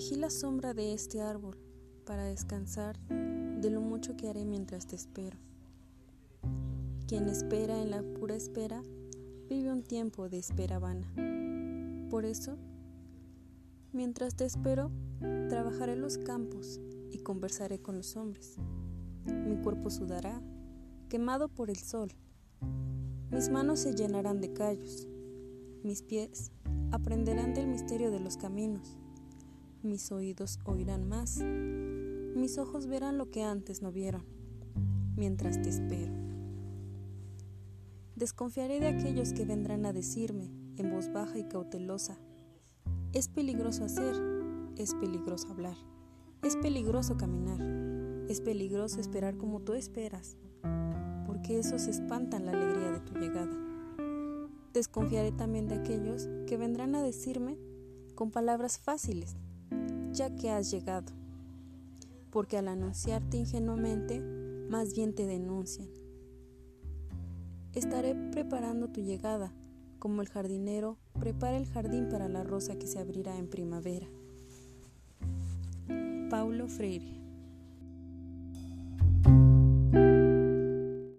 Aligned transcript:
Elegí 0.00 0.14
la 0.14 0.30
sombra 0.30 0.72
de 0.72 0.94
este 0.94 1.20
árbol 1.20 1.58
para 2.06 2.24
descansar 2.24 2.98
de 3.10 3.68
lo 3.68 3.82
mucho 3.82 4.16
que 4.16 4.30
haré 4.30 4.46
mientras 4.46 4.86
te 4.86 4.96
espero. 4.96 5.36
Quien 7.06 7.28
espera 7.28 7.82
en 7.82 7.90
la 7.90 8.02
pura 8.02 8.34
espera 8.34 8.82
vive 9.50 9.70
un 9.70 9.82
tiempo 9.82 10.30
de 10.30 10.38
espera 10.38 10.78
vana. 10.78 11.06
Por 12.08 12.24
eso, 12.24 12.56
mientras 13.92 14.36
te 14.36 14.46
espero, 14.46 14.90
trabajaré 15.50 15.96
los 15.96 16.16
campos 16.16 16.80
y 17.10 17.18
conversaré 17.18 17.78
con 17.78 17.98
los 17.98 18.16
hombres. 18.16 18.56
Mi 19.26 19.58
cuerpo 19.58 19.90
sudará, 19.90 20.40
quemado 21.10 21.50
por 21.50 21.68
el 21.68 21.76
sol. 21.76 22.08
Mis 23.30 23.50
manos 23.50 23.80
se 23.80 23.94
llenarán 23.94 24.40
de 24.40 24.50
callos. 24.54 25.06
Mis 25.82 26.00
pies 26.00 26.52
aprenderán 26.90 27.52
del 27.52 27.66
misterio 27.66 28.10
de 28.10 28.20
los 28.20 28.38
caminos. 28.38 28.96
Mis 29.82 30.12
oídos 30.12 30.58
oirán 30.64 31.08
más. 31.08 31.38
Mis 31.38 32.58
ojos 32.58 32.86
verán 32.86 33.16
lo 33.16 33.30
que 33.30 33.42
antes 33.42 33.80
no 33.80 33.90
vieron, 33.90 34.26
mientras 35.16 35.62
te 35.62 35.70
espero. 35.70 36.12
Desconfiaré 38.14 38.78
de 38.78 38.88
aquellos 38.88 39.32
que 39.32 39.46
vendrán 39.46 39.86
a 39.86 39.94
decirme, 39.94 40.50
en 40.76 40.90
voz 40.90 41.10
baja 41.10 41.38
y 41.38 41.44
cautelosa, 41.44 42.18
es 43.14 43.28
peligroso 43.28 43.84
hacer, 43.84 44.14
es 44.76 44.94
peligroso 44.94 45.48
hablar, 45.48 45.76
es 46.42 46.56
peligroso 46.56 47.16
caminar, 47.16 47.60
es 48.28 48.42
peligroso 48.42 49.00
esperar 49.00 49.38
como 49.38 49.60
tú 49.60 49.72
esperas, 49.72 50.36
porque 51.26 51.58
esos 51.58 51.86
espantan 51.86 52.44
la 52.44 52.52
alegría 52.52 52.90
de 52.90 53.00
tu 53.00 53.14
llegada. 53.14 53.56
Desconfiaré 54.74 55.32
también 55.32 55.68
de 55.68 55.76
aquellos 55.76 56.28
que 56.46 56.58
vendrán 56.58 56.94
a 56.94 57.02
decirme 57.02 57.56
con 58.14 58.30
palabras 58.30 58.78
fáciles, 58.78 59.36
ya 60.12 60.34
que 60.34 60.50
has 60.50 60.70
llegado, 60.70 61.12
porque 62.30 62.58
al 62.58 62.68
anunciarte 62.68 63.36
ingenuamente, 63.36 64.20
más 64.68 64.94
bien 64.94 65.14
te 65.14 65.26
denuncian 65.26 65.88
Estaré 67.74 68.16
preparando 68.32 68.88
tu 68.88 69.00
llegada, 69.00 69.52
como 70.00 70.22
el 70.22 70.28
jardinero 70.28 70.98
prepara 71.20 71.56
el 71.56 71.66
jardín 71.66 72.08
para 72.08 72.28
la 72.28 72.42
rosa 72.42 72.76
que 72.76 72.88
se 72.88 72.98
abrirá 72.98 73.38
en 73.38 73.48
primavera. 73.48 74.08
Paulo 76.30 76.66
Freire 76.66 77.19